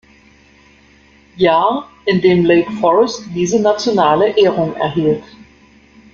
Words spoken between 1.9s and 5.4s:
in dem Lake Forest diese nationale Ehrung erhielt.